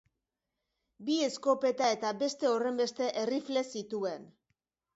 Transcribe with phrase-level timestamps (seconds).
[1.09, 4.29] Bi eskopeta eta beste horrenbeste errifle zituen.